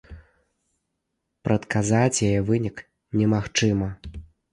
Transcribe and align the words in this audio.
Прадказаць 1.47 2.23
яе 2.29 2.39
вынік 2.47 2.81
немагчыма. 3.21 3.91